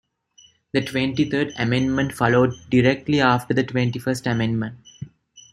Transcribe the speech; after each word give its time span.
The 0.71 0.81
Twenty-third 0.81 1.53
Amendment 1.59 2.13
followed 2.13 2.55
directly 2.71 3.21
after 3.21 3.53
the 3.53 3.63
Twenty-first 3.63 4.25
Amendment. 4.25 4.77